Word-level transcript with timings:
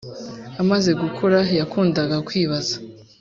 amaze 0.61 0.91
gukura 1.01 1.39
yakundaga 1.59 2.17
kwibaza 2.27 2.75